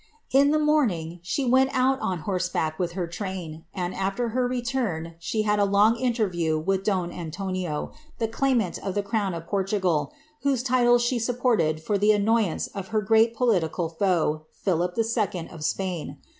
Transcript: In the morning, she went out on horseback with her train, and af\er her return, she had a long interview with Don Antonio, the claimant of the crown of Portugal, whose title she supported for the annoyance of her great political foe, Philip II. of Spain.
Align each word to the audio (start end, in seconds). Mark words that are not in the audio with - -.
In 0.31 0.49
the 0.49 0.57
morning, 0.57 1.19
she 1.21 1.45
went 1.45 1.69
out 1.73 1.99
on 1.99 2.21
horseback 2.21 2.79
with 2.79 2.93
her 2.93 3.05
train, 3.05 3.65
and 3.71 3.93
af\er 3.93 4.29
her 4.29 4.47
return, 4.47 5.13
she 5.19 5.43
had 5.43 5.59
a 5.59 5.63
long 5.63 5.95
interview 5.95 6.57
with 6.57 6.83
Don 6.83 7.11
Antonio, 7.11 7.91
the 8.17 8.27
claimant 8.27 8.79
of 8.79 8.95
the 8.95 9.03
crown 9.03 9.35
of 9.35 9.45
Portugal, 9.45 10.11
whose 10.41 10.63
title 10.63 10.97
she 10.97 11.19
supported 11.19 11.83
for 11.83 11.99
the 11.99 12.13
annoyance 12.13 12.65
of 12.65 12.87
her 12.87 13.03
great 13.03 13.35
political 13.35 13.89
foe, 13.89 14.47
Philip 14.51 14.97
II. 14.97 15.47
of 15.49 15.63
Spain. 15.63 16.17